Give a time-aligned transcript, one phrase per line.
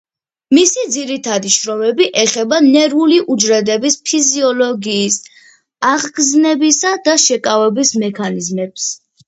[0.57, 5.21] მისი ძირითადი შრომები ეხება ნერვული უჯრედების ფიზიოლოგიის,
[5.93, 8.93] აღგზნებისა და შეკავების მექანიზმებს.